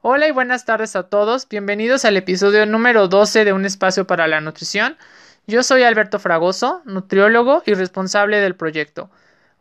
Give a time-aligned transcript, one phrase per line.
[0.00, 1.48] Hola y buenas tardes a todos.
[1.48, 4.96] Bienvenidos al episodio número 12 de Un espacio para la nutrición.
[5.48, 9.10] Yo soy Alberto Fragoso, nutriólogo y responsable del proyecto.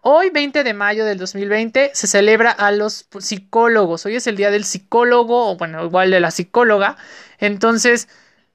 [0.02, 4.06] Hoy, 20 de mayo del 2020, se celebra a los psicólogos.
[4.06, 6.98] Hoy es el día del psicólogo, o bueno, igual de la psicóloga.
[7.40, 8.08] Entonces,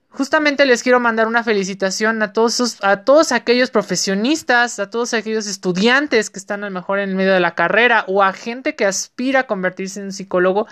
[0.09, 5.47] justamente les quiero mandar una felicitación a todos, a todos aquellos profesionistas, a todos aquellos
[5.47, 8.85] estudiantes que están a lo mejor en medio de la carrera o a gente que
[8.85, 10.67] aspira a convertirse en psicólogo,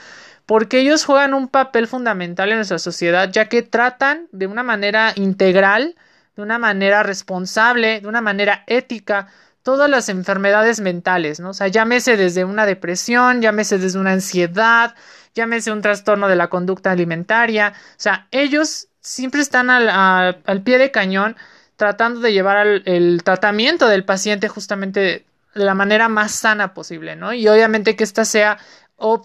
[0.45, 5.13] porque ellos juegan un papel fundamental en nuestra sociedad, ya que tratan de una manera
[5.15, 5.95] integral,
[6.35, 9.27] de una manera responsable, de una manera ética,
[9.63, 11.51] todas las enfermedades mentales, ¿no?
[11.51, 14.95] O sea, llámese desde una depresión, llámese desde una ansiedad,
[15.35, 20.91] llámese un trastorno de la conducta alimentaria, o sea, ellos siempre están al, pie de
[20.91, 21.35] cañón
[21.75, 27.33] tratando de llevar el tratamiento del paciente justamente de, la manera más sana posible, ¿no?
[27.33, 28.57] Y obviamente que esta sea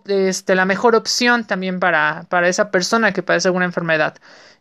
[0.06, 4.14] este, la mejor opción también para, para esa persona que padece alguna enfermedad.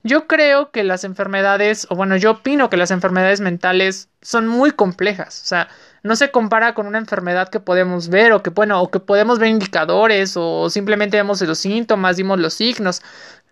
[0.03, 4.71] Yo creo que las enfermedades, o bueno, yo opino que las enfermedades mentales son muy
[4.71, 5.67] complejas, o sea,
[6.03, 9.39] no se compara con una enfermedad que podemos ver o que, bueno, o que podemos
[9.39, 13.01] ver indicadores o simplemente vemos los síntomas, dimos los signos.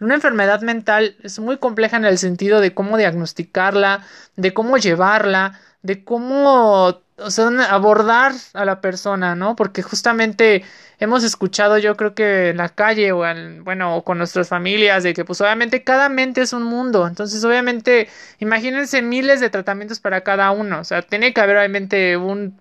[0.04, 5.60] Una enfermedad mental es muy compleja en el sentido de cómo diagnosticarla, de cómo llevarla,
[5.82, 9.56] de cómo o sea, abordar a la persona, ¿no?
[9.56, 10.64] Porque justamente
[11.00, 15.04] hemos escuchado, yo creo que en la calle o en, bueno, o con nuestras familias,
[15.04, 17.08] de que pues obviamente cada mente es un mundo.
[17.08, 18.10] Entonces, obviamente,
[18.40, 20.80] imagínense miles de tratamientos para cada uno.
[20.80, 22.60] O sea, tiene que haber obviamente un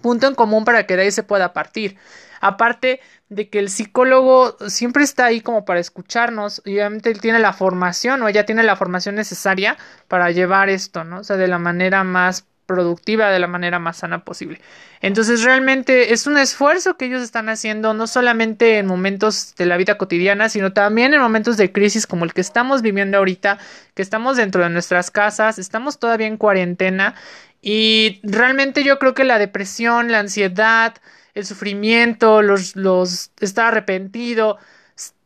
[0.00, 1.96] punto en común para que de ahí se pueda partir.
[2.40, 3.00] Aparte
[3.34, 7.52] de que el psicólogo siempre está ahí como para escucharnos y obviamente él tiene la
[7.52, 9.76] formación o ella tiene la formación necesaria
[10.08, 11.20] para llevar esto, ¿no?
[11.20, 14.60] O sea, de la manera más productiva de la manera más sana posible.
[15.00, 19.76] Entonces realmente es un esfuerzo que ellos están haciendo no solamente en momentos de la
[19.76, 23.58] vida cotidiana, sino también en momentos de crisis como el que estamos viviendo ahorita,
[23.94, 27.14] que estamos dentro de nuestras casas, estamos todavía en cuarentena
[27.60, 30.94] y realmente yo creo que la depresión, la ansiedad,
[31.34, 34.58] el sufrimiento, los, los estar arrepentido,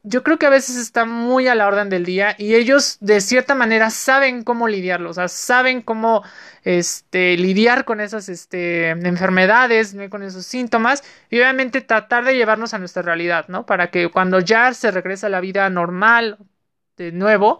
[0.02, 3.20] yo creo que a veces está muy a la orden del día y ellos de
[3.20, 6.22] cierta manera saben cómo lidiarlo, o sea, saben cómo
[6.64, 12.78] este, lidiar con esas este, enfermedades, con esos síntomas y obviamente tratar de llevarnos a
[12.78, 13.66] nuestra realidad, ¿no?
[13.66, 16.38] Para que cuando ya se regresa a la vida normal
[16.96, 17.58] de nuevo,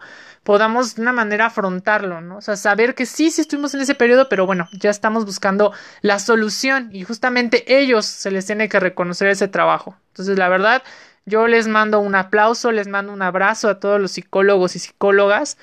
[0.49, 2.39] podamos de una manera afrontarlo, ¿no?
[2.39, 5.75] O sea, saber que sí, sí estuvimos en ese periodo, pero bueno, ya estamos buscando
[6.01, 9.99] la solución y justamente ellos se les tiene que reconocer ese trabajo.
[10.13, 10.83] Entonces, la verdad,
[11.27, 15.59] yo les mando un aplauso, les mando un abrazo a todos los psicólogos y psicólogas,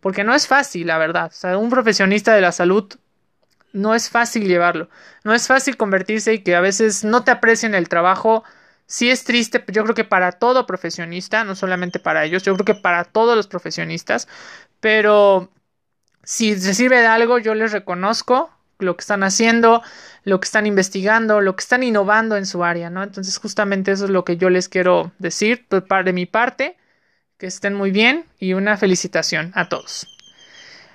[0.00, 1.26] porque no es fácil, la verdad.
[1.26, 2.90] O sea, un profesionista de la salud
[3.74, 4.88] no es fácil llevarlo.
[5.22, 8.42] No es fácil convertirse y que a veces no te aprecien el trabajo.
[8.90, 12.64] Sí es triste, yo creo que para todo profesionista, no solamente para ellos, yo creo
[12.64, 14.26] que para todos los profesionistas,
[14.80, 15.48] pero
[16.24, 19.80] si se sirve de algo, yo les reconozco lo que están haciendo,
[20.24, 23.04] lo que están investigando, lo que están innovando en su área, ¿no?
[23.04, 26.76] Entonces, justamente eso es lo que yo les quiero decir de mi parte,
[27.38, 30.19] que estén muy bien y una felicitación a todos.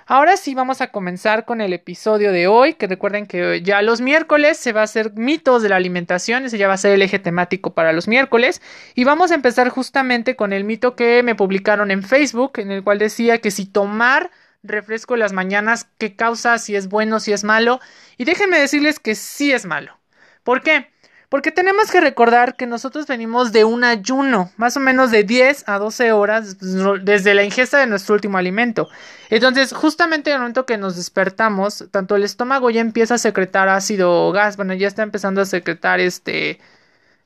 [0.08, 4.00] Ahora sí vamos a comenzar con el episodio de hoy, que recuerden que ya los
[4.00, 7.02] miércoles se va a hacer mitos de la alimentación, ese ya va a ser el
[7.02, 8.62] eje temático para los miércoles,
[8.94, 12.84] y vamos a empezar justamente con el mito que me publicaron en Facebook, en el
[12.84, 14.30] cual decía que si tomar
[14.62, 17.80] refresco en las mañanas, qué causa, si es bueno, si es malo.
[18.16, 19.98] Y déjenme decirles que sí es malo.
[20.44, 20.88] ¿Por qué?
[21.28, 25.64] Porque tenemos que recordar que nosotros venimos de un ayuno, más o menos de 10
[25.66, 26.56] a 12 horas
[27.02, 28.88] desde la ingesta de nuestro último alimento.
[29.28, 33.68] Entonces, justamente en el momento que nos despertamos, tanto el estómago ya empieza a secretar
[33.68, 36.60] ácido gas, bueno, ya está empezando a secretar este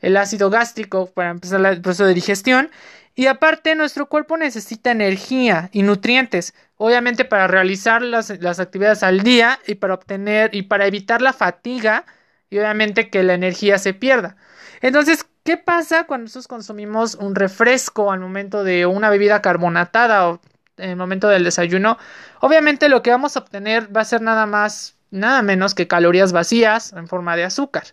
[0.01, 2.71] el ácido gástrico para empezar el proceso de digestión
[3.21, 9.59] y aparte, nuestro cuerpo necesita energía y nutrientes, obviamente para realizar las, actividades al día
[9.67, 12.07] y para obtener y para evitar la fatiga
[12.51, 14.37] y obviamente que la energía se pierda.
[14.83, 20.41] Entonces, ¿qué pasa cuando nosotros consumimos un refresco al momento de una bebida carbonatada o
[20.77, 21.97] en el momento del desayuno?
[22.41, 26.33] Obviamente lo que vamos a obtener va a ser nada más, nada menos que calorías
[26.33, 27.85] vacías en forma de azúcar.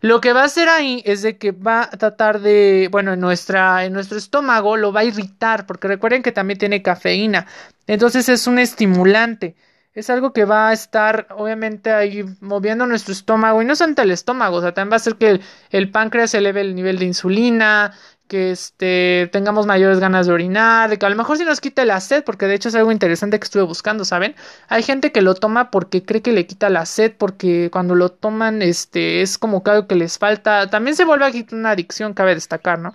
[0.00, 3.20] Lo que va a hacer ahí es de que va a tratar de, bueno, en,
[3.20, 7.46] nuestra, en nuestro estómago lo va a irritar, porque recuerden que también tiene cafeína.
[7.86, 9.54] Entonces es un estimulante.
[9.94, 13.60] Es algo que va a estar, obviamente, ahí moviendo nuestro estómago.
[13.60, 16.32] Y no solamente el estómago, o sea, también va a hacer que el, el páncreas
[16.34, 17.92] eleve el nivel de insulina,
[18.26, 21.84] que este, tengamos mayores ganas de orinar, de que a lo mejor si nos quita
[21.84, 24.34] la sed, porque de hecho es algo interesante que estuve buscando, ¿saben?
[24.68, 28.08] Hay gente que lo toma porque cree que le quita la sed, porque cuando lo
[28.10, 30.70] toman, este, es como que algo que les falta.
[30.70, 32.94] También se vuelve aquí una adicción, cabe destacar, ¿no?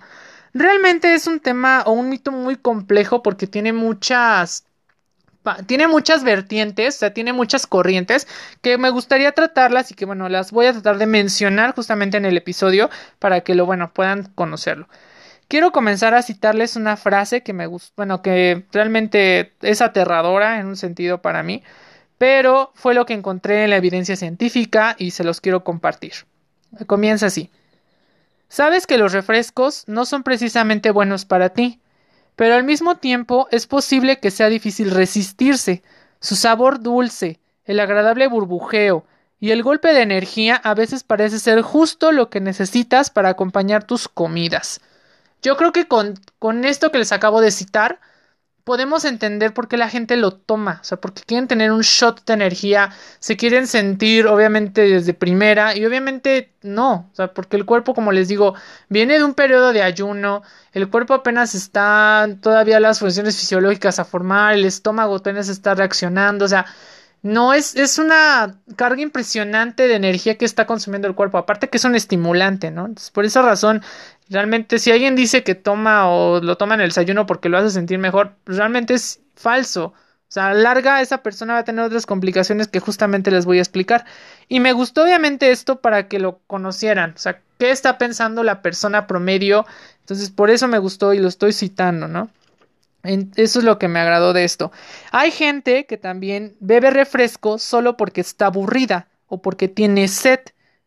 [0.54, 4.64] realmente es un tema o un mito muy complejo porque tiene muchas
[5.66, 8.26] tiene muchas vertientes, o sea, tiene muchas corrientes
[8.62, 12.24] que me gustaría tratarlas y que bueno, las voy a tratar de mencionar justamente en
[12.24, 14.88] el episodio para que lo bueno, puedan conocerlo.
[15.48, 20.66] Quiero comenzar a citarles una frase que me gusta, bueno, que realmente es aterradora en
[20.66, 21.62] un sentido para mí,
[22.18, 26.12] pero fue lo que encontré en la evidencia científica y se los quiero compartir.
[26.86, 27.50] Comienza así.
[28.48, 31.80] Sabes que los refrescos no son precisamente buenos para ti,
[32.38, 35.82] pero al mismo tiempo es posible que sea difícil resistirse.
[36.20, 39.04] Su sabor dulce, el agradable burbujeo
[39.40, 43.82] y el golpe de energía a veces parece ser justo lo que necesitas para acompañar
[43.82, 44.80] tus comidas.
[45.42, 46.14] Yo creo que con,
[46.64, 47.98] esto que les acabo de citar,
[48.68, 52.22] podemos entender por qué la gente lo toma, o sea, porque quieren tener un shot
[52.26, 57.64] de energía, se quieren sentir obviamente desde primera y obviamente no, o sea, porque el
[57.64, 58.54] cuerpo, como les digo,
[58.90, 60.42] viene de un periodo de ayuno,
[60.74, 66.44] el cuerpo apenas está todavía las funciones fisiológicas a formar, el estómago apenas está reaccionando,
[66.44, 66.66] o sea,
[67.22, 71.78] no es, es una carga impresionante de energía que está consumiendo el cuerpo, aparte que
[71.78, 72.86] es un estimulante, ¿no?
[72.86, 73.82] Entonces, por esa razón
[74.30, 77.70] Realmente, si alguien dice que toma o lo toma en el desayuno porque lo hace
[77.70, 79.86] sentir mejor, realmente es falso.
[79.86, 83.62] O sea, larga esa persona va a tener otras complicaciones que justamente les voy a
[83.62, 84.04] explicar.
[84.46, 87.14] Y me gustó obviamente esto para que lo conocieran.
[87.16, 89.64] O sea, ¿qué está pensando la persona promedio?
[90.00, 92.28] Entonces, por eso me gustó y lo estoy citando, ¿no?
[93.02, 94.72] Eso es lo que me agradó de esto.
[95.12, 100.40] Hay gente que también bebe refresco solo porque está aburrida o porque tiene sed.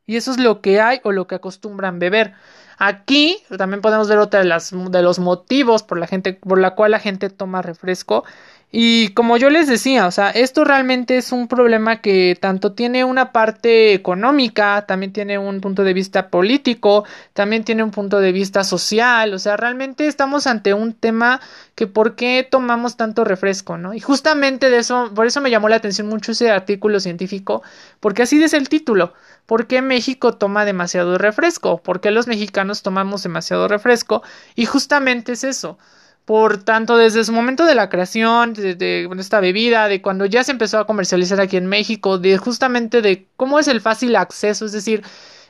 [0.05, 2.33] Y eso es lo que hay o lo que acostumbran beber.
[2.77, 6.75] Aquí también podemos ver otra de, las, de los motivos por la, gente, por la
[6.75, 8.25] cual la gente toma refresco.
[8.73, 13.03] Y como yo les decía, o sea, esto realmente es un problema que tanto tiene
[13.03, 17.03] una parte económica, también tiene un punto de vista político,
[17.33, 21.41] también tiene un punto de vista social, o sea, realmente estamos ante un tema
[21.75, 23.93] que por qué tomamos tanto refresco, ¿no?
[23.93, 27.63] Y justamente de eso, por eso me llamó la atención mucho ese artículo científico,
[27.99, 29.13] porque así es el título,
[29.45, 31.79] ¿Por qué México toma demasiado refresco?
[31.79, 34.23] ¿Por qué los mexicanos tomamos demasiado refresco?
[34.55, 35.77] Y justamente es eso.
[36.25, 40.51] Por tanto, desde su momento de la creación de, esta bebida, de cuando ya se
[40.51, 44.71] empezó a comercializar aquí en México, de justamente de cómo es el fácil acceso, es
[44.71, 45.03] decir,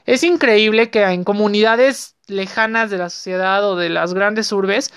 [0.05, 4.91] es increíble que en comunidades lejanas de la sociedad o de las grandes urbes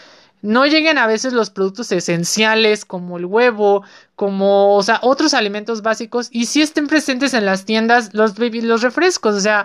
[0.44, 3.82] no lleguen a veces los productos esenciales como el huevo,
[4.15, 8.82] como, o sea, otros alimentos básicos y si estén presentes en las tiendas los, los
[8.82, 9.65] refrescos, o sea,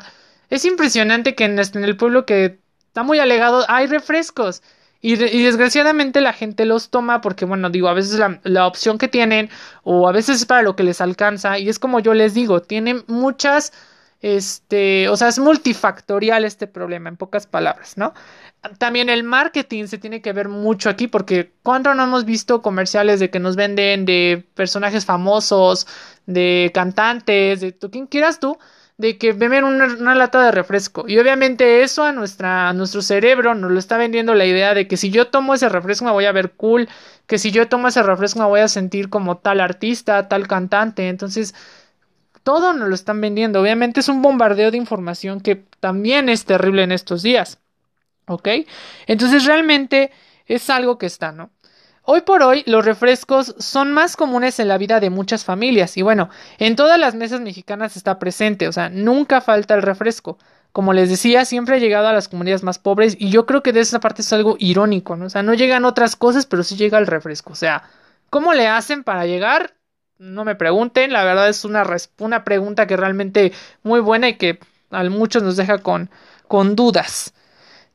[0.49, 4.63] es impresionante que en, el pueblo que está muy alegado hay refrescos.
[5.01, 9.07] Y, desgraciadamente la gente los toma porque, bueno, digo, a veces la, la, opción que
[9.07, 9.49] tienen
[9.83, 12.61] o a veces es para lo que les alcanza y es como yo les digo,
[12.61, 13.71] tienen muchas,
[14.21, 18.13] este, o sea, es multifactorial este problema, en pocas palabras, ¿no?
[18.77, 23.19] también el marketing se tiene que ver mucho aquí porque cuando no hemos visto comerciales
[23.19, 25.87] de que nos venden de personajes famosos,
[26.25, 28.57] de cantantes, de tú, quien quieras tú,
[28.99, 31.05] de que beben una, lata de refresco.
[31.07, 34.89] Y obviamente eso a, nuestra, a nuestro cerebro nos lo está vendiendo la idea de
[34.89, 36.89] que si yo tomo ese refresco me voy a ver cool,
[37.25, 41.07] que si yo tomo ese refresco me voy a sentir como tal artista, tal cantante.
[41.07, 41.55] Entonces,
[42.43, 43.61] todo nos lo están vendiendo.
[43.61, 47.57] Obviamente es un bombardeo de información que también es terrible en estos días.
[48.27, 48.49] ¿Ok?
[49.07, 50.11] Entonces realmente
[50.45, 51.51] es algo que está, ¿no?
[52.11, 56.01] Hoy por hoy los refrescos son más comunes en la vida de muchas familias y
[56.01, 60.39] bueno, en todas las mesas mexicanas está presente, o sea, nunca falta el refresco.
[60.71, 63.73] Como les decía, siempre ha llegado a las comunidades más pobres y yo creo que
[63.73, 65.25] de esa parte es algo irónico, ¿no?
[65.25, 67.53] O sea, no llegan otras cosas, pero sí llega el refresco.
[67.53, 67.83] O sea,
[68.31, 69.75] ¿cómo le hacen para llegar?
[70.17, 71.85] No me pregunten, la verdad es una,
[72.17, 73.51] una pregunta que realmente
[73.83, 74.57] muy buena y que
[74.89, 76.09] a muchos nos deja con,
[76.47, 77.35] con dudas.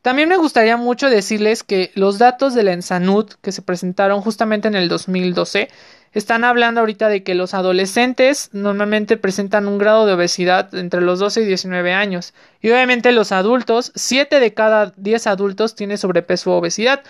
[0.05, 4.69] También me gustaría mucho decirles que los datos de la Ensanud que se presentaron justamente
[4.69, 5.71] en el 2012
[6.13, 11.21] están hablando ahorita de que los adolescentes normalmente presentan un grado de obesidad entre los
[11.21, 12.35] 12 y 19 años.
[12.61, 17.03] Y obviamente los adultos, 7 de cada 10 adultos tiene sobrepeso o obesidad.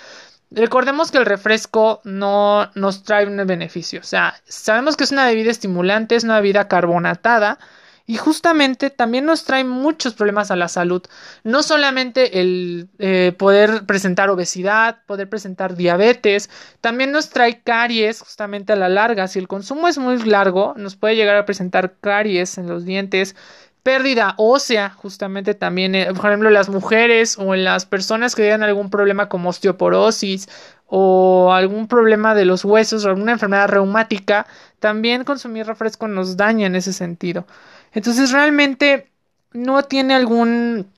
[0.53, 3.99] Recordemos que el refresco no nos trae un beneficio.
[3.99, 7.59] O sea, sabemos que es una bebida estimulante, es una bebida carbonatada
[8.07, 11.03] y justamente también nos trae muchos problemas a la salud.
[11.43, 18.75] No solamente el eh, poder presentar obesidad, poder presentar diabetes, también nos trae caries justamente
[18.75, 19.27] a la larga.
[19.27, 23.37] Si el consumo es muy largo, nos puede llegar a presentar caries en los dientes,
[23.83, 28.65] pérdida ósea, justamente también, eh, por ejemplo, las mujeres o en las personas que tengan
[28.65, 30.49] algún problema como osteoporosis
[30.87, 34.47] o algún problema de los huesos o alguna enfermedad reumática,
[34.79, 37.47] también consumir refresco nos daña en ese sentido.
[37.95, 39.09] Entonces realmente
[39.53, 40.91] no tiene algún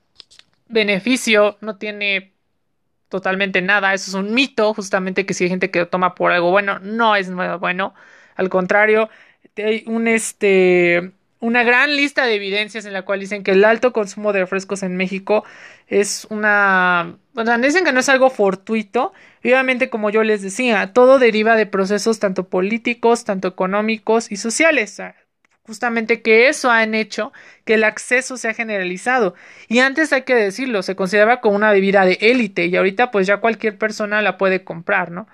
[0.68, 2.32] beneficio, no tiene
[3.08, 6.32] totalmente nada, eso es un mito, justamente que si hay gente que lo toma por
[6.32, 7.94] algo bueno, no es bueno,
[8.34, 9.08] al contrario,
[9.56, 13.92] hay un este una gran lista de evidencias en la cual dicen que el alto
[13.92, 15.44] consumo de refrescos en México
[15.86, 17.18] es una...
[17.34, 19.12] O sea, dicen que no es algo fortuito.
[19.44, 25.00] Obviamente, como yo les decía, todo deriva de procesos tanto políticos, tanto económicos y sociales.
[25.66, 27.32] Justamente que eso han hecho
[27.64, 29.34] que el acceso sea generalizado.
[29.68, 33.26] Y antes hay que decirlo, se consideraba como una bebida de élite y ahorita pues
[33.26, 35.26] ya cualquier persona la puede comprar, ¿no?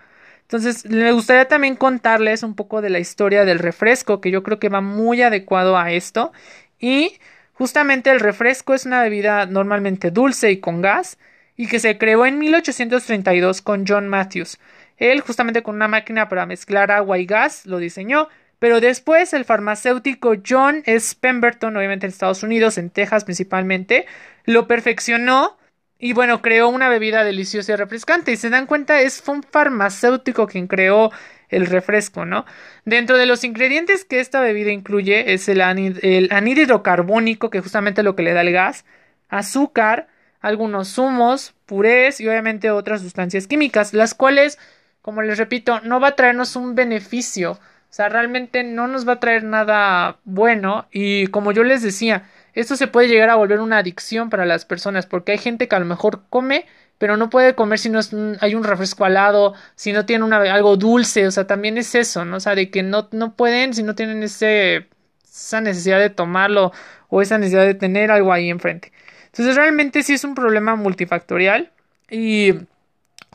[0.53, 4.59] Entonces, me gustaría también contarles un poco de la historia del refresco, que yo creo
[4.59, 6.33] que va muy adecuado a esto.
[6.79, 7.19] Y
[7.55, 11.19] justamente el refresco es una bebida normalmente dulce y con gas,
[11.57, 14.59] y que se creó en 1832 con John Matthews.
[14.99, 18.29] Él, justamente con una máquina para mezclar agua y gas, lo diseñó.
[18.63, 21.17] Pero después el farmacéutico John S.
[21.19, 24.07] Pemberton, obviamente en Estados Unidos, en Texas principalmente,
[24.45, 25.59] lo perfeccionó
[25.99, 28.31] y bueno, creó una bebida deliciosa y refrescante.
[28.31, 31.11] Y se dan cuenta, es un farmacéutico quien creó
[31.49, 32.47] el refresco, ¿no?
[32.85, 38.05] Dentro de los ingredientes que esta bebida incluye es el, anhídrido carbónico, que es justamente
[38.05, 38.85] lo que le da el gas,
[39.29, 40.07] azúcar,
[40.41, 44.61] algunos zumos, purés y obviamente otras sustancias químicas, las cuales,
[45.01, 47.59] como les repito, no va a traernos un beneficio.
[47.93, 50.87] O sea, realmente no nos va a traer nada bueno.
[50.91, 54.65] Y como yo les decía, esto se puede llegar a volver una adicción para las
[54.65, 56.65] personas porque hay gente que a lo mejor come
[56.97, 57.99] pero no puede comer si no
[58.41, 61.97] hay un refresco al lado, si no tiene una, algo dulce, o sea, también es
[61.97, 62.37] eso, ¿no?
[62.37, 64.87] O sea, de que no, no pueden si no tienen ese,
[65.25, 66.71] esa necesidad de tomarlo
[67.09, 68.93] o esa necesidad de tener algo ahí enfrente.
[69.27, 71.73] Entonces, realmente sí es un problema multifactorial
[72.09, 72.55] y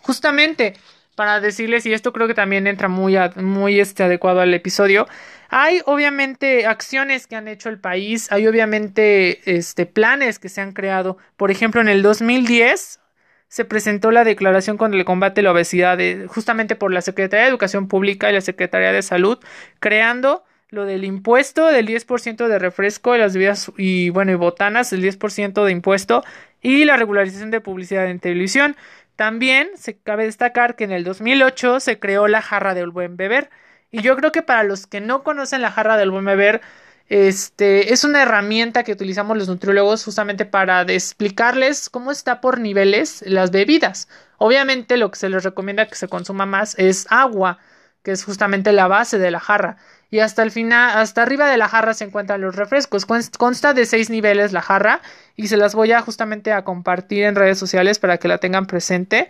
[0.02, 0.74] justamente
[1.18, 5.08] para decirles, y esto creo que también entra muy, este, adecuado al episodio,
[5.50, 10.74] hay obviamente acciones que han hecho el país, hay obviamente este, planes que se han
[10.74, 11.18] creado.
[11.36, 13.00] Por ejemplo, en el 2010
[13.48, 15.98] se presentó la declaración contra el combate a la obesidad
[16.28, 19.40] justamente por la Secretaría de Educación Pública y la Secretaría de Salud,
[19.80, 24.94] creando lo del impuesto del 10% de refresco de las bebidas y bueno y botanas,
[24.94, 26.24] el 10% de impuesto
[26.62, 28.76] y la regularización de publicidad en televisión.
[29.18, 33.50] También se cabe destacar que en el 2008 se creó la jarra del buen beber,
[33.92, 36.62] y yo creo que para los que no conocen la jarra del buen beber,
[37.10, 43.24] este es una herramienta que utilizamos los nutriólogos justamente para explicarles cómo está por niveles
[43.26, 44.08] las bebidas.
[44.38, 47.60] Obviamente lo que se les recomienda que se consuma más es agua,
[48.08, 49.76] que es justamente la base de la jarra.
[50.10, 53.06] Y hasta el final, hasta arriba de la jarra se encuentran los refrescos.
[53.06, 55.02] Consta de seis niveles la jarra
[55.36, 58.66] y se las voy a justamente a compartir en redes sociales para que la tengan
[58.66, 59.28] presente.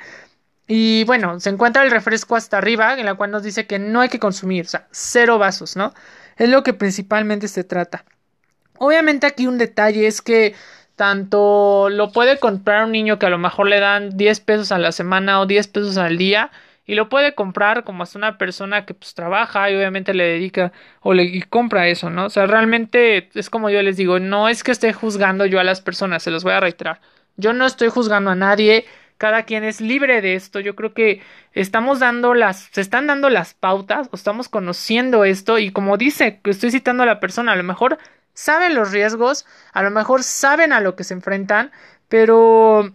[0.68, 4.00] Y bueno, se encuentra el refresco hasta arriba, en la cual nos dice que no
[4.00, 5.92] hay que consumir, o sea, cero vasos, ¿no?
[6.36, 8.06] Es lo que principalmente se trata.
[8.78, 10.54] Obviamente aquí un detalle es que
[10.96, 14.78] tanto lo puede comprar un niño que a lo mejor le dan 10 pesos a
[14.78, 16.52] la semana o 10 pesos al día
[16.88, 20.72] y lo puede comprar como hasta una persona que pues trabaja y obviamente le dedica
[21.02, 22.26] o le y compra eso, ¿no?
[22.26, 25.66] O sea, realmente es como yo les digo, no es que esté juzgando yo a
[25.66, 27.02] las personas, se los voy a reiterar.
[27.36, 28.86] Yo no estoy juzgando a nadie,
[29.18, 30.62] cada quien es libre de esto.
[30.62, 31.22] Yo creo que
[31.54, 36.40] estamos dando las, se están dando las pautas o estamos conociendo esto y como dice,
[36.46, 37.98] estoy citando a la persona, a lo mejor
[38.34, 41.72] saben los riesgos, a lo mejor saben a lo que se enfrentan,
[42.08, 42.94] pero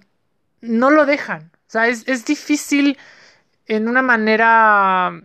[0.62, 1.50] no lo dejan.
[1.66, 2.98] O sea, es, es difícil
[3.76, 5.22] en una manera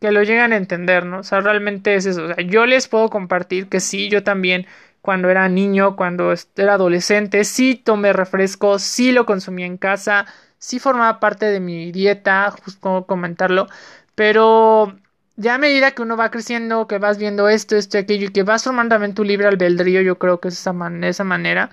[0.00, 1.20] que lo lleguen a entender, ¿no?
[1.20, 2.24] O sea, realmente es eso.
[2.24, 4.66] O sea, yo les puedo compartir que sí, yo también
[5.00, 10.26] cuando era niño, cuando era adolescente, sí tomé refresco, sí lo consumí en casa,
[10.58, 13.66] sí formaba parte de mi dieta, justo comentarlo,
[14.14, 14.96] pero
[15.36, 18.44] ya a medida que uno va creciendo, que vas viendo esto, esto aquello, y que
[18.44, 21.70] vas formando también tu libre albedrío, yo creo que es esa, man esa manera,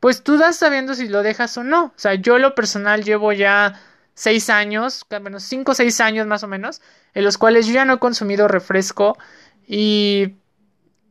[0.00, 1.84] pues tú das sabiendo si lo dejas o no.
[1.86, 3.80] O sea, yo lo personal llevo ya
[4.14, 6.80] seis años, bueno, cinco o seis años más o menos,
[7.14, 9.18] en los cuales yo ya no he consumido refresco
[9.66, 10.34] y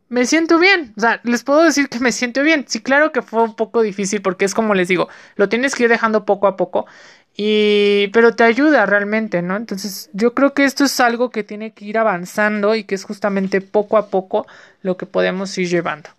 [0.09, 0.93] me siento bien.
[0.97, 2.65] O sea, les puedo decir que me siento bien.
[2.67, 5.83] Sí, claro que fue un poco difícil porque es como les digo, lo tienes que
[5.83, 6.85] ir dejando poco a poco.
[7.35, 9.55] Y, pero te ayuda realmente, ¿no?
[9.55, 13.05] Entonces, yo creo que esto es algo que tiene que ir avanzando y que es
[13.05, 14.45] justamente poco a poco
[14.83, 16.09] lo que podemos ir llevando.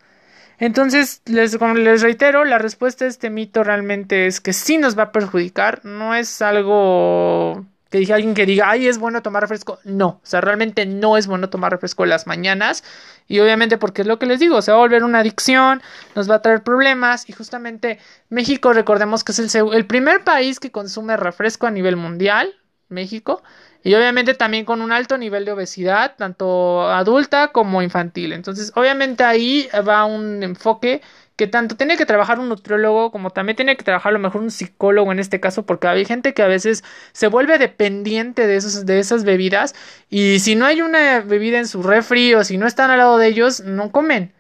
[0.58, 1.58] Entonces, les,
[2.00, 6.14] reitero, la respuesta a este mito realmente es que sí nos va a perjudicar, no
[6.14, 9.78] es algo que dije alguien que diga, ay, es bueno tomar refresco.
[9.84, 12.82] No, o sea, realmente no es bueno tomar refresco en las mañanas.
[13.28, 15.80] Y obviamente porque es lo que les digo, se va a volver una adicción,
[16.16, 17.28] nos va a traer problemas.
[17.28, 22.52] Y justamente México, recordemos que es el primer país que consume refresco a nivel mundial,
[22.88, 23.44] México.
[23.85, 28.33] Y obviamente también con un alto nivel de obesidad, tanto adulta como infantil.
[28.33, 31.03] Entonces, obviamente ahí va un enfoque
[31.37, 34.41] que tanto tiene que trabajar un nutriólogo como también tiene que trabajar a lo mejor
[34.41, 38.57] un psicólogo en este caso, porque hay gente que a veces se vuelve dependiente de,
[38.57, 39.75] esos, de esas bebidas
[40.09, 43.19] y si no hay una bebida en su refri o si no están al lado
[43.19, 44.33] de ellos, no comen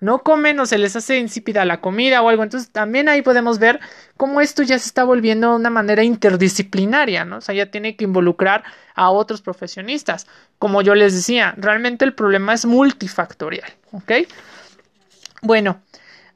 [0.00, 2.42] no comen o se les hace insípida la comida o algo.
[2.42, 3.80] Entonces también ahí podemos ver
[4.16, 7.38] cómo esto ya se está volviendo de una manera interdisciplinaria, ¿no?
[7.38, 10.26] O sea, ya tiene que involucrar a otros profesionistas.
[10.58, 14.12] Como yo les decía, realmente el problema es multifactorial, ¿ok?
[15.42, 15.80] Bueno,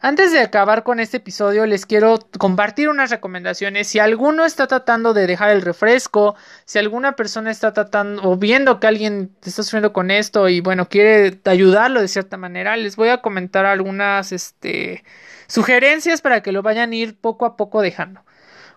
[0.03, 3.87] antes de acabar con este episodio, les quiero compartir unas recomendaciones.
[3.87, 8.81] Si alguno está tratando de dejar el refresco, si alguna persona está tratando o viendo
[8.81, 13.11] que alguien está sufriendo con esto y bueno, quiere ayudarlo de cierta manera, les voy
[13.11, 15.05] a comentar algunas este,
[15.47, 18.23] sugerencias para que lo vayan a ir poco a poco dejando.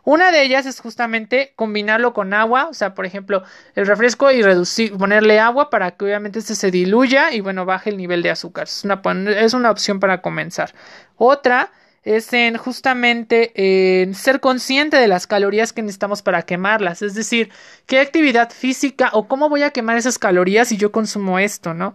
[0.04, 3.44] Una de ellas es justamente combinarlo con agua, o sea, por ejemplo,
[3.76, 7.90] el refresco y reducir, ponerle agua para que obviamente este se diluya y bueno, baje
[7.90, 8.66] el nivel de azúcar.
[8.66, 10.74] Es una, es una opción para comenzar.
[11.16, 11.72] Otra
[12.04, 17.50] es en justamente en ser consciente de las calorías que necesitamos para quemarlas, es decir,
[17.86, 21.94] qué actividad física o cómo voy a quemar esas calorías si yo consumo esto, ¿no?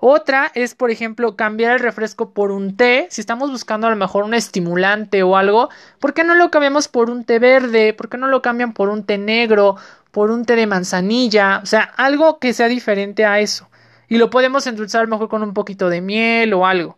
[0.00, 3.08] Otra es, por ejemplo, cambiar el refresco por un té.
[3.10, 6.86] Si estamos buscando a lo mejor un estimulante o algo, ¿por qué no lo cambiamos
[6.86, 7.92] por un té verde?
[7.94, 9.76] ¿Por qué no lo cambian por un té negro?
[10.12, 11.60] ¿Por un té de manzanilla?
[11.62, 13.68] O sea, algo que sea diferente a eso.
[14.08, 16.96] Y lo podemos endulzar a lo mejor con un poquito de miel o algo.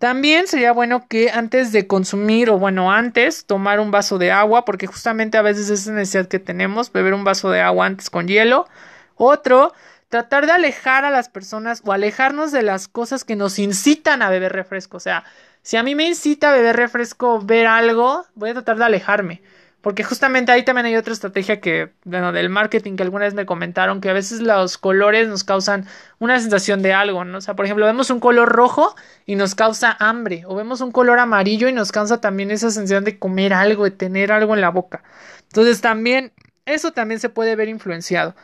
[0.00, 4.66] También sería bueno que antes de consumir o bueno antes tomar un vaso de agua
[4.66, 8.28] porque justamente a veces es necesidad que tenemos beber un vaso de agua antes con
[8.28, 8.66] hielo.
[9.14, 9.72] Otro
[10.08, 14.30] tratar de alejar a las personas o alejarnos de las cosas que nos incitan a
[14.30, 14.96] beber refresco.
[14.96, 15.24] O sea,
[15.62, 19.42] si a mí me incita a beber refresco ver algo, voy a tratar de alejarme.
[19.80, 23.46] Porque justamente ahí también hay otra estrategia que, bueno, del marketing que alguna vez me
[23.46, 25.86] comentaron, que a veces los colores nos causan
[26.18, 27.38] una sensación de algo, ¿no?
[27.38, 28.96] O sea, por ejemplo, vemos un color rojo
[29.26, 33.04] y nos causa hambre, o vemos un color amarillo y nos causa también esa sensación
[33.04, 35.04] de comer algo, de tener algo en la boca.
[35.42, 36.32] Entonces también,
[36.64, 38.34] eso también se puede ver influenciado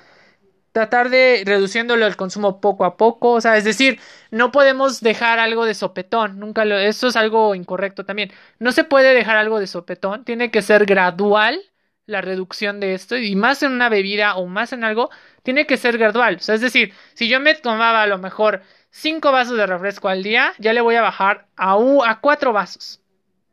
[0.72, 5.38] tratar de reduciéndolo el consumo poco a poco, o sea, es decir, no podemos dejar
[5.38, 8.32] algo de sopetón, nunca lo, eso es algo incorrecto también.
[8.58, 11.60] No se puede dejar algo de sopetón, tiene que ser gradual
[12.06, 15.10] la reducción de esto y más en una bebida o más en algo,
[15.42, 18.62] tiene que ser gradual, o sea, es decir, si yo me tomaba a lo mejor
[18.90, 21.74] cinco vasos de refresco al día, ya le voy a bajar a,
[22.06, 23.00] a cuatro vasos.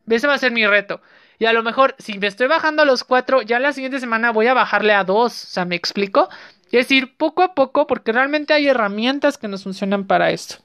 [0.07, 1.01] Ese va a ser mi reto.
[1.37, 4.31] Y a lo mejor, si me estoy bajando a los cuatro, ya la siguiente semana
[4.31, 5.31] voy a bajarle a dos.
[5.43, 6.29] O sea, ¿me explico?
[6.71, 10.55] Es decir, poco a poco, porque realmente hay herramientas que nos funcionan para esto.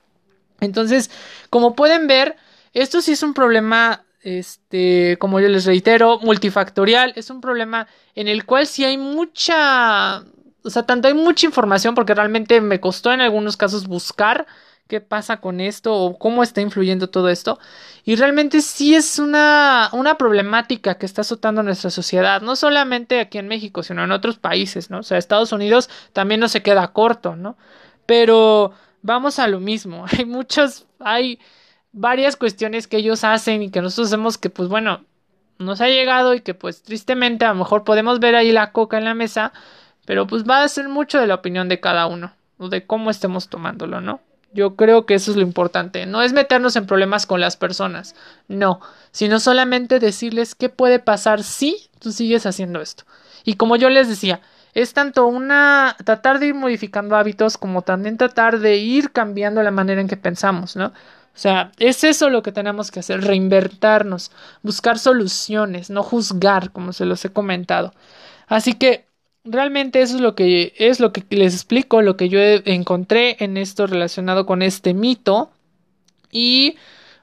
[0.61, 1.11] Entonces,
[1.51, 2.37] como pueden ver,
[2.73, 7.13] esto sí es un problema, este, como yo les reitero, multifactorial.
[7.17, 10.25] Es un problema en el cual sí hay mucha,
[10.63, 14.47] o sea, tanto hay mucha información, porque realmente me costó en algunos casos buscar
[14.87, 17.59] qué pasa con esto o cómo está influyendo todo esto.
[18.05, 23.39] Y realmente sí es una, una problemática que está azotando nuestra sociedad, no solamente aquí
[23.39, 24.99] en México, sino en otros países, ¿no?
[24.99, 27.57] O sea, Estados Unidos también no se queda corto, ¿no?
[28.07, 31.39] Pero vamos a lo mismo, hay muchos, hay
[31.93, 35.05] varias cuestiones que ellos hacen y que nosotros hacemos que, pues bueno,
[35.59, 38.99] nos ha llegado y que pues tristemente a lo mejor podemos ver ahí la coca
[38.99, 39.53] en la mesa,
[40.05, 43.11] pero pues va a ser mucho de la opinión de cada uno, o de cómo
[43.11, 44.21] estemos tomándolo, ¿no?
[44.55, 46.07] Yo creo que eso es lo importante.
[46.07, 48.15] No es meternos en problemas con las personas,
[48.49, 53.05] no, sino solamente decirles qué puede pasar si tú sigues haciendo esto.
[53.45, 54.41] Y como yo les decía,
[54.73, 59.71] es tanto una tratar de ir modificando hábitos como también tratar de ir cambiando la
[59.73, 60.87] manera en que pensamos, ¿no?
[60.87, 64.31] O sea, es eso lo que tenemos que hacer, reinvertirnos,
[64.63, 67.93] buscar soluciones, no juzgar, como se los he comentado.
[68.47, 69.07] Así que
[69.45, 73.57] realmente eso es lo que es lo que les explico, lo que yo encontré en
[73.57, 75.51] esto relacionado con este mito.
[76.31, 76.77] Y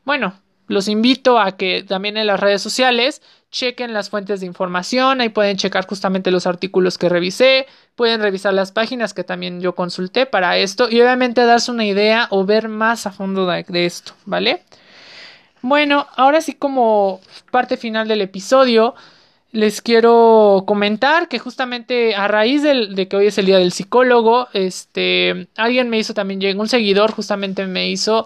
[0.05, 0.34] bueno,
[0.67, 5.27] los invito a que también en las redes sociales chequen las fuentes de información, ahí
[5.27, 10.25] pueden checar justamente los artículos que revisé, pueden revisar las páginas que también yo consulté
[10.25, 14.13] para esto y obviamente darse una idea o ver más a fondo de, de esto,
[14.25, 14.63] ¿vale?
[15.62, 17.19] Bueno, ahora sí como
[17.51, 18.95] parte final del episodio,
[19.52, 24.48] les quiero comentar que justamente a raíz de que hoy es el día del psicólogo,
[24.54, 28.26] este, alguien me hizo también, un seguidor, justamente me hizo,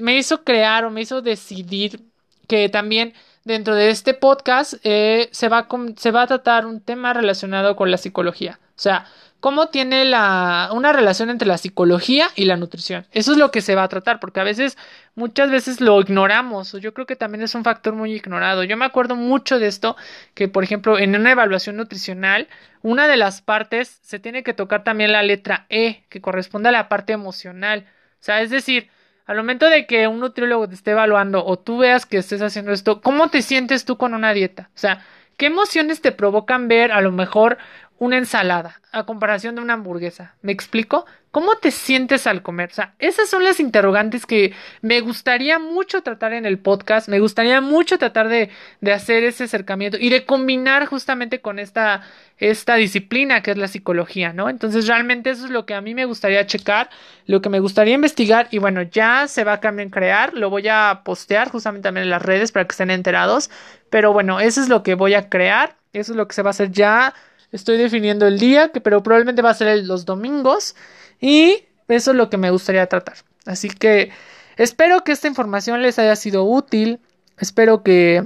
[0.00, 2.00] me hizo crear o me hizo decidir
[2.46, 7.12] que también dentro de este podcast eh, se, va se va a tratar un tema
[7.12, 8.60] relacionado con la psicología.
[8.70, 9.06] O sea,
[9.40, 13.06] cómo tiene la, una relación entre la psicología y la nutrición.
[13.12, 14.76] Eso es lo que se va a tratar, porque a veces,
[15.14, 18.64] muchas veces lo ignoramos, yo creo que también es un factor muy ignorado.
[18.64, 19.96] Yo me acuerdo mucho de esto,
[20.34, 22.48] que por ejemplo, en una evaluación nutricional,
[22.82, 26.72] una de las partes se tiene que tocar también la letra E, que corresponde a
[26.72, 27.86] la parte emocional.
[28.20, 28.90] O sea, es decir,
[29.26, 32.72] Al momento de que un nutriólogo te esté evaluando o tú veas que estés haciendo
[32.72, 34.70] esto, ¿cómo te sientes tú con una dieta?
[34.74, 35.04] O sea,
[35.36, 37.58] ¿qué emociones te provocan ver a lo mejor
[37.98, 40.34] una ensalada a comparación de una hamburguesa?
[40.42, 41.06] ¿Me explico?
[41.30, 42.70] ¿Cómo te sientes al comer?
[42.70, 47.20] O sea, esas son las interrogantes que me gustaría mucho tratar en el podcast, me
[47.20, 48.48] gustaría mucho tratar de,
[48.80, 52.02] de hacer ese acercamiento y de combinar justamente con esta,
[52.38, 54.48] esta disciplina que es la psicología, ¿no?
[54.48, 56.88] Entonces realmente eso es lo que a mí me gustaría checar,
[57.26, 60.68] lo que me gustaría investigar y bueno, ya se va a también crear, lo voy
[60.68, 63.50] a postear justamente también en las redes para que estén enterados,
[63.90, 66.50] pero bueno, eso es lo que voy a crear, eso es lo que se va
[66.50, 67.14] a hacer ya,
[67.52, 70.74] estoy definiendo el día, que pero probablemente va a ser los domingos.
[71.20, 73.16] Y eso es lo que me gustaría tratar.
[73.46, 74.10] Así que
[74.56, 77.00] espero que esta información les haya sido útil.
[77.38, 78.24] Espero que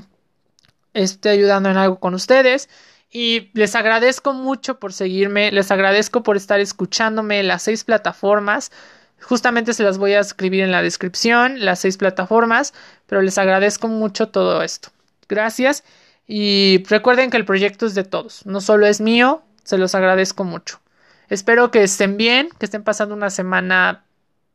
[0.95, 2.69] esté ayudando en algo con ustedes.
[3.11, 5.53] Y les agradezco mucho por seguirme.
[5.53, 8.73] Les agradezco por estar escuchándome en las seis plataformas.
[9.21, 12.75] Justamente se las voy a escribir en la descripción, las seis plataformas.
[13.07, 14.89] Pero les agradezco mucho todo esto.
[15.29, 15.85] Gracias.
[16.35, 18.47] Y recuerden que el proyecto es de todos.
[18.47, 19.43] No solo es mío.
[19.65, 20.81] Se los agradezco mucho.
[21.29, 24.07] Espero que estén bien, que estén pasando una semana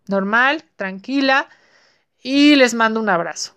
[0.07, 1.49] normal, tranquila
[2.23, 3.56] y les mando un abrazo.